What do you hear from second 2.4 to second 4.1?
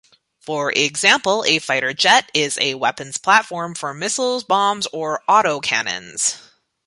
a weapons platform for